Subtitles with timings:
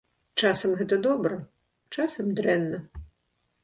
[0.41, 1.39] Часам гэта добра,
[1.97, 2.85] часам дрэнна.